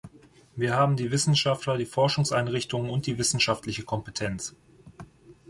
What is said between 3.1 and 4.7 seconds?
wissenschaftliche Kompetenz.